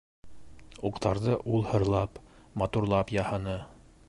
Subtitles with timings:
[0.91, 2.19] Уҡтарҙы ул һырлап,
[2.63, 3.61] матурлап яһаны.